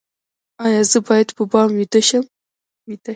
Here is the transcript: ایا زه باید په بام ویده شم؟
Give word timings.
ایا 0.65 0.81
زه 0.91 0.99
باید 1.07 1.29
په 1.37 1.43
بام 1.51 1.69
ویده 1.77 2.01
شم؟ 2.07 2.23